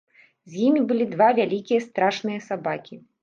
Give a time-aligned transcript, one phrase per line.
[0.53, 3.01] З імі былі два вялікія страшныя сабакі.